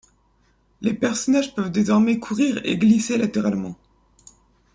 Les 0.81 0.95
personnages 0.95 1.53
peuvent 1.53 1.69
désormais 1.71 2.17
courir 2.17 2.59
et 2.63 2.75
glisser 2.79 3.19
latéralement. 3.19 3.77